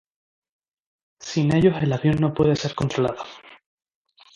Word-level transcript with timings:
Sin 1.19 1.55
ellos 1.55 1.75
el 1.83 1.93
avión 1.93 2.15
no 2.21 2.33
puede 2.33 2.55
ser 2.55 2.73
controlado. 2.73 3.23